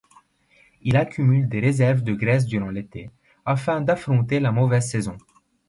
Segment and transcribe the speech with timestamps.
[0.81, 3.11] Il accumule des réserves de graisse durant l'été,
[3.45, 5.15] afin d'affronter la mauvaise saison.